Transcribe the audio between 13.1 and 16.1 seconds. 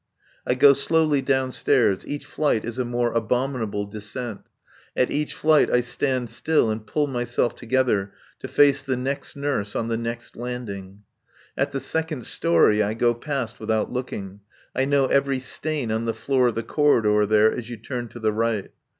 past without looking. I know every stain on